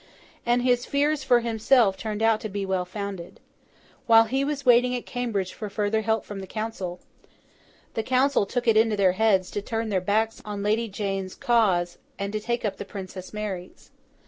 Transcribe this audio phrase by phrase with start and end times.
[0.47, 3.39] And his fears for himself turned out to be well founded.
[4.07, 6.99] While he was waiting at Cambridge for further help from the Council,
[7.93, 11.99] the Council took it into their heads to turn their backs on Lady Jane's cause,
[12.17, 13.91] and to take up the Princess Mary's.